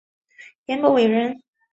[0.65, 1.41] 颜伯玮人。